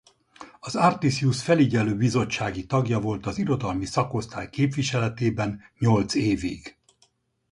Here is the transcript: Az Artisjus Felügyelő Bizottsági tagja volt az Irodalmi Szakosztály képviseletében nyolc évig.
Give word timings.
Az 0.59 0.75
Artisjus 0.75 1.41
Felügyelő 1.43 1.95
Bizottsági 1.95 2.65
tagja 2.65 2.99
volt 2.99 3.25
az 3.25 3.37
Irodalmi 3.37 3.85
Szakosztály 3.85 4.49
képviseletében 4.49 5.59
nyolc 5.79 6.13
évig. 6.13 6.77